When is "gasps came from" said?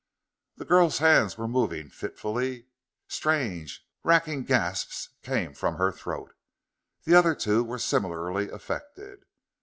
4.45-5.75